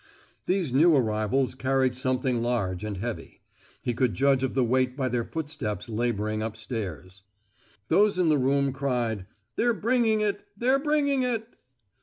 These 0.47 0.73
new 0.73 0.95
arrivals 0.95 1.53
carried 1.53 1.93
something 1.95 2.41
large 2.41 2.83
and 2.83 2.97
heavy; 2.97 3.39
he 3.83 3.93
could 3.93 4.15
judge 4.15 4.41
of 4.41 4.55
the 4.55 4.63
weight 4.63 4.97
by 4.97 5.09
their 5.09 5.23
footsteps 5.23 5.87
labouring 5.89 6.41
upstairs. 6.41 7.21
Those 7.87 8.17
in 8.17 8.29
the 8.29 8.39
room 8.39 8.73
cried, 8.73 9.27
"They're 9.57 9.75
bringing 9.75 10.21
it! 10.21 10.43
they're 10.57 10.79
bringing 10.79 11.21
it!" 11.21 11.47